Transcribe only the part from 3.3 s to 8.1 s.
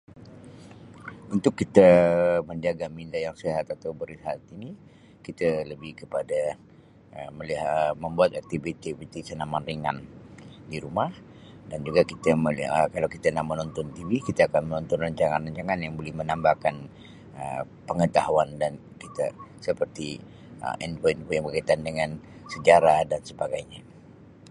sihat atau berehat ini kita lebih kepada[Um] melihat